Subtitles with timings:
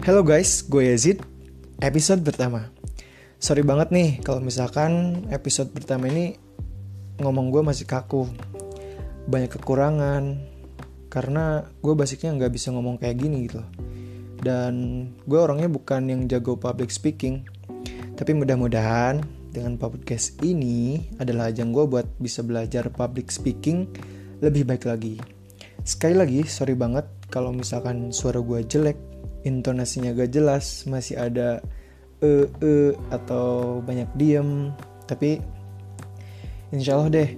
[0.00, 1.20] Halo guys, gue Yazid.
[1.76, 2.72] Episode pertama.
[3.36, 6.40] Sorry banget nih kalau misalkan episode pertama ini
[7.20, 8.24] ngomong gue masih kaku.
[9.28, 10.40] Banyak kekurangan
[11.12, 13.60] karena gue basicnya nggak bisa ngomong kayak gini gitu.
[14.40, 17.44] Dan gue orangnya bukan yang jago public speaking.
[18.16, 19.20] Tapi mudah-mudahan
[19.52, 23.84] dengan podcast ini adalah ajang gue buat bisa belajar public speaking
[24.40, 25.20] lebih baik lagi.
[25.84, 29.09] Sekali lagi, sorry banget kalau misalkan suara gue jelek
[29.46, 31.64] intonasinya gak jelas masih ada
[32.20, 32.72] e e
[33.08, 34.72] atau banyak diem.
[35.08, 35.40] Tapi
[36.70, 37.30] insya Allah deh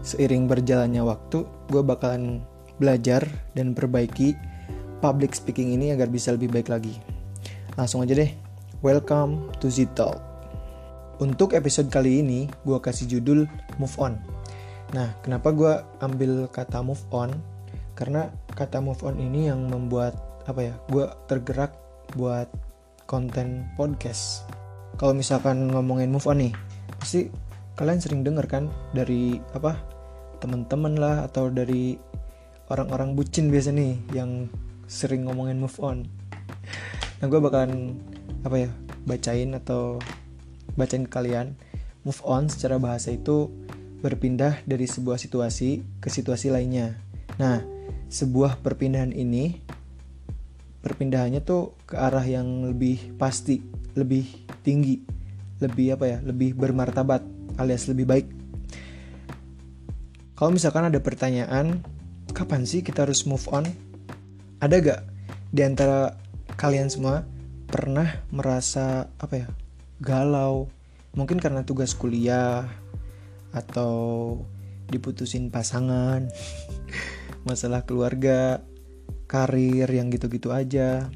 [0.00, 2.40] seiring berjalannya waktu gue bakalan
[2.80, 4.32] belajar dan perbaiki
[5.04, 6.96] public speaking ini agar bisa lebih baik lagi.
[7.76, 8.30] Langsung aja deh
[8.80, 10.30] welcome to Zital
[11.20, 13.44] untuk episode kali ini gue kasih judul
[13.76, 14.16] move on.
[14.96, 17.28] Nah kenapa gue ambil kata move on?
[17.92, 20.16] Karena kata move on ini yang membuat
[20.46, 21.76] apa ya gue tergerak
[22.16, 22.48] buat
[23.10, 24.46] konten podcast.
[24.96, 26.54] Kalau misalkan ngomongin move on nih
[27.00, 27.32] pasti
[27.74, 29.74] kalian sering denger kan dari apa
[30.40, 31.96] teman-teman lah atau dari
[32.70, 34.46] orang-orang bucin biasa nih yang
[34.86, 36.06] sering ngomongin move on.
[37.20, 37.98] Nah gue bakalan
[38.46, 38.70] apa ya
[39.04, 40.00] bacain atau
[40.78, 41.56] bacain ke kalian.
[42.00, 43.52] Move on secara bahasa itu
[44.00, 46.96] berpindah dari sebuah situasi ke situasi lainnya.
[47.36, 47.60] Nah
[48.08, 49.60] sebuah perpindahan ini
[50.80, 53.60] perpindahannya tuh ke arah yang lebih pasti,
[53.96, 54.24] lebih
[54.64, 55.00] tinggi,
[55.60, 57.20] lebih apa ya, lebih bermartabat
[57.60, 58.26] alias lebih baik.
[60.40, 61.84] Kalau misalkan ada pertanyaan,
[62.32, 63.68] kapan sih kita harus move on?
[64.64, 65.00] Ada gak
[65.52, 66.16] di antara
[66.56, 67.28] kalian semua
[67.68, 69.48] pernah merasa apa ya,
[70.00, 70.72] galau?
[71.12, 72.64] Mungkin karena tugas kuliah
[73.52, 73.92] atau
[74.88, 76.32] diputusin pasangan,
[77.48, 78.64] masalah keluarga,
[79.30, 81.06] karir yang gitu-gitu aja,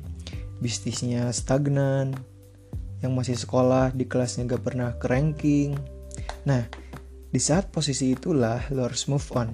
[0.63, 2.15] bisnisnya stagnan,
[3.03, 5.75] yang masih sekolah di kelasnya gak pernah ke ranking.
[6.47, 6.63] Nah,
[7.35, 9.51] di saat posisi itulah lo harus move on.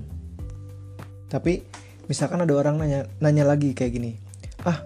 [1.33, 1.65] Tapi
[2.05, 4.13] misalkan ada orang nanya, nanya lagi kayak gini,
[4.69, 4.85] ah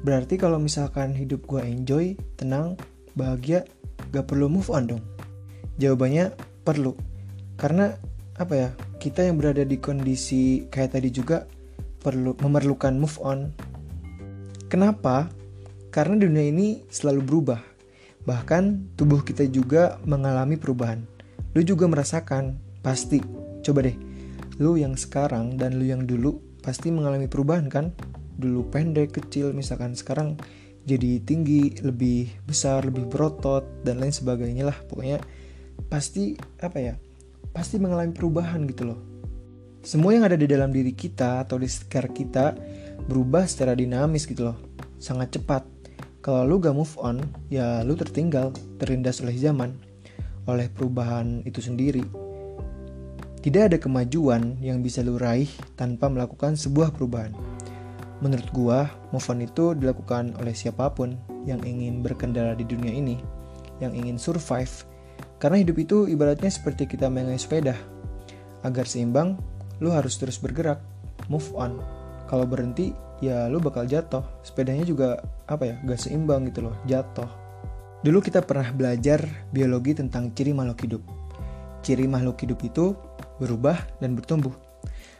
[0.00, 2.80] berarti kalau misalkan hidup gue enjoy, tenang,
[3.12, 3.68] bahagia,
[4.16, 5.04] gak perlu move on dong?
[5.76, 6.32] Jawabannya
[6.64, 6.96] perlu,
[7.60, 8.00] karena
[8.40, 11.44] apa ya kita yang berada di kondisi kayak tadi juga
[12.00, 13.52] perlu memerlukan move on.
[14.72, 15.28] Kenapa?
[15.92, 17.60] Karena dunia ini selalu berubah.
[18.24, 21.04] Bahkan tubuh kita juga mengalami perubahan.
[21.52, 23.20] Lu juga merasakan, pasti.
[23.60, 23.96] Coba deh,
[24.56, 27.92] lu yang sekarang dan lu yang dulu pasti mengalami perubahan kan?
[28.40, 30.38] Dulu pendek, kecil, misalkan sekarang
[30.86, 34.78] jadi tinggi, lebih besar, lebih berotot dan lain sebagainya lah.
[34.86, 35.20] Pokoknya
[35.90, 36.94] pasti apa ya?
[37.50, 39.09] Pasti mengalami perubahan gitu loh
[39.80, 42.52] semua yang ada di dalam diri kita atau di sekitar kita
[43.08, 44.58] berubah secara dinamis gitu loh.
[45.00, 45.64] Sangat cepat.
[46.20, 49.72] Kalau lu gak move on, ya lu tertinggal, terlindas oleh zaman,
[50.44, 52.04] oleh perubahan itu sendiri.
[53.40, 55.48] Tidak ada kemajuan yang bisa lu raih
[55.80, 57.32] tanpa melakukan sebuah perubahan.
[58.20, 58.84] Menurut gua,
[59.16, 61.16] move on itu dilakukan oleh siapa pun
[61.48, 63.16] yang ingin berkendara di dunia ini,
[63.80, 64.84] yang ingin survive.
[65.40, 67.72] Karena hidup itu ibaratnya seperti kita mengenai sepeda.
[68.60, 69.40] Agar seimbang,
[69.80, 70.80] lu harus terus bergerak,
[71.26, 71.80] move on.
[72.28, 74.22] Kalau berhenti, ya lu bakal jatuh.
[74.44, 77.26] Sepedanya juga apa ya, gak seimbang gitu loh, jatuh.
[78.00, 79.20] Dulu kita pernah belajar
[79.52, 81.02] biologi tentang ciri makhluk hidup.
[81.84, 82.96] Ciri makhluk hidup itu
[83.40, 84.52] berubah dan bertumbuh.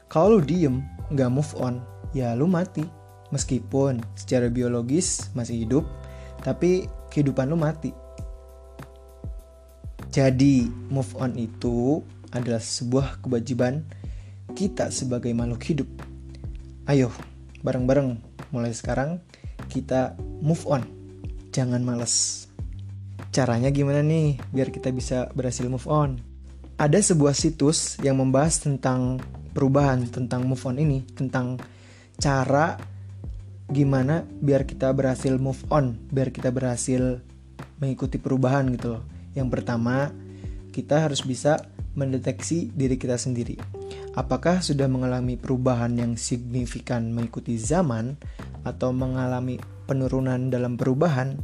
[0.08, 1.84] Kalau lu diem, gak move on,
[2.16, 2.84] ya lu mati.
[3.30, 5.84] Meskipun secara biologis masih hidup,
[6.42, 7.94] tapi kehidupan lu mati.
[10.10, 12.02] Jadi, move on itu
[12.34, 13.86] adalah sebuah kewajiban
[14.52, 15.88] kita sebagai makhluk hidup.
[16.90, 17.14] Ayo,
[17.62, 18.18] bareng-bareng
[18.50, 19.22] mulai sekarang
[19.70, 20.82] kita move on.
[21.54, 22.46] Jangan males.
[23.30, 26.18] Caranya gimana nih biar kita bisa berhasil move on?
[26.80, 29.20] Ada sebuah situs yang membahas tentang
[29.52, 31.60] perubahan, tentang move on ini, tentang
[32.18, 32.80] cara
[33.70, 37.22] gimana biar kita berhasil move on, biar kita berhasil
[37.78, 39.02] mengikuti perubahan gitu loh.
[39.36, 40.10] Yang pertama,
[40.74, 41.60] kita harus bisa
[41.94, 43.79] mendeteksi diri kita sendiri
[44.14, 48.18] apakah sudah mengalami perubahan yang signifikan mengikuti zaman
[48.66, 51.38] atau mengalami penurunan dalam perubahan.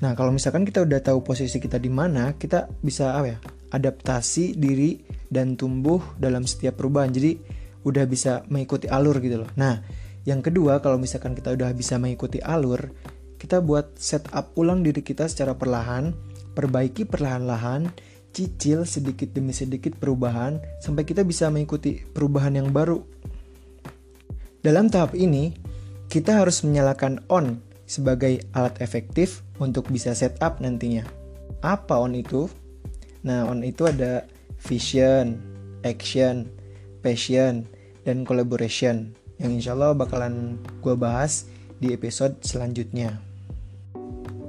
[0.00, 3.38] Nah, kalau misalkan kita udah tahu posisi kita di mana, kita bisa apa ya?
[3.66, 7.10] adaptasi diri dan tumbuh dalam setiap perubahan.
[7.10, 7.36] Jadi
[7.82, 9.50] udah bisa mengikuti alur gitu loh.
[9.58, 9.82] Nah,
[10.26, 12.92] yang kedua kalau misalkan kita udah bisa mengikuti alur,
[13.36, 16.14] kita buat setup ulang diri kita secara perlahan,
[16.56, 17.90] perbaiki perlahan-lahan
[18.36, 23.00] cicil sedikit demi sedikit perubahan sampai kita bisa mengikuti perubahan yang baru.
[24.60, 25.56] Dalam tahap ini,
[26.12, 31.08] kita harus menyalakan on sebagai alat efektif untuk bisa setup nantinya.
[31.64, 32.44] Apa on itu?
[33.24, 34.28] Nah, on itu ada
[34.60, 35.40] vision,
[35.80, 36.44] action,
[37.00, 37.64] passion,
[38.04, 41.48] dan collaboration yang insya Allah bakalan gue bahas
[41.80, 43.16] di episode selanjutnya.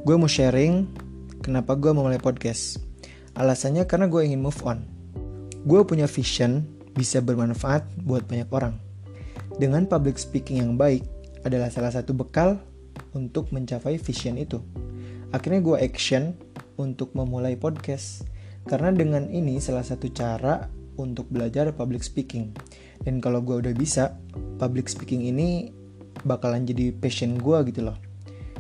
[0.03, 0.87] Gue mau sharing
[1.39, 2.86] kenapa gue mau mulai podcast.
[3.37, 4.81] Alasannya karena gue ingin move on.
[5.69, 6.65] Gue punya vision
[6.97, 8.73] bisa bermanfaat buat banyak orang.
[9.61, 11.05] Dengan public speaking yang baik
[11.45, 12.57] adalah salah satu bekal
[13.13, 14.57] untuk mencapai vision itu.
[15.29, 16.33] Akhirnya gue action
[16.81, 18.25] untuk memulai podcast.
[18.65, 20.67] Karena dengan ini salah satu cara
[20.97, 22.51] untuk belajar public speaking.
[23.05, 24.17] Dan kalau gue udah bisa,
[24.57, 25.69] public speaking ini
[26.25, 27.97] bakalan jadi passion gue gitu loh.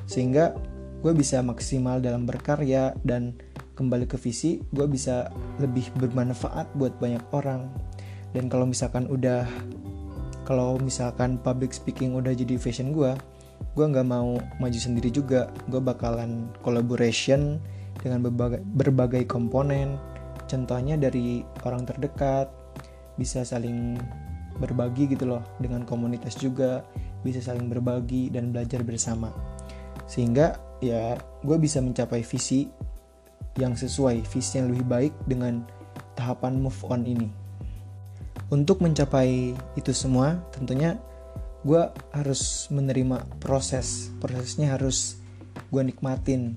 [0.05, 0.53] Sehingga
[1.01, 3.37] gue bisa maksimal dalam berkarya dan
[3.77, 5.29] kembali ke visi, gue bisa
[5.61, 7.69] lebih bermanfaat buat banyak orang.
[8.33, 9.45] Dan kalau misalkan udah,
[10.43, 13.13] kalau misalkan public speaking udah jadi fashion gue,
[13.77, 15.53] gue nggak mau maju sendiri juga.
[15.69, 17.61] Gue bakalan collaboration
[18.01, 20.01] dengan berbagai, berbagai komponen.
[20.49, 22.49] Contohnya dari orang terdekat,
[23.17, 24.01] bisa saling
[24.57, 26.81] berbagi gitu loh dengan komunitas juga
[27.21, 29.29] bisa saling berbagi dan belajar bersama
[30.09, 32.69] sehingga ya gue bisa mencapai visi
[33.57, 35.65] yang sesuai visi yang lebih baik dengan
[36.13, 37.29] tahapan move on ini.
[38.47, 40.95] Untuk mencapai itu semua tentunya
[41.67, 41.83] gue
[42.15, 44.13] harus menerima proses.
[44.23, 45.19] Prosesnya harus
[45.67, 46.55] gue nikmatin.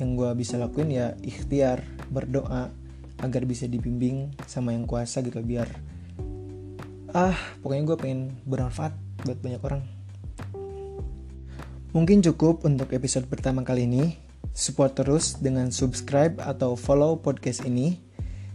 [0.00, 2.72] Yang gue bisa lakuin ya ikhtiar berdoa
[3.20, 5.68] agar bisa dibimbing sama yang kuasa gitu biar
[7.12, 8.96] ah pokoknya gue pengen bermanfaat
[9.28, 9.82] buat banyak orang.
[11.90, 14.29] Mungkin cukup untuk episode pertama kali ini
[14.60, 17.96] support terus dengan subscribe atau follow podcast ini.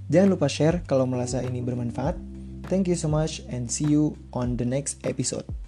[0.06, 2.14] Jangan lupa share kalau merasa ini bermanfaat.
[2.70, 5.65] Thank you so much and see you on the next episode